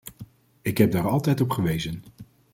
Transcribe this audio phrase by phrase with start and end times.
[0.61, 2.03] Ik heb daar altijd op gewezen.